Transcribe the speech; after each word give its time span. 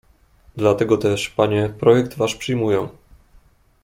"Dlatego 0.55 0.97
też, 0.97 1.29
panie, 1.29 1.73
projekt 1.79 2.17
wasz 2.17 2.35
przyjmuję." 2.35 2.87